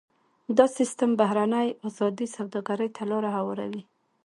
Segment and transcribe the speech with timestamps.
[0.57, 3.83] دا سیستم بهرنۍ ازادې سوداګرۍ ته لار هواروي.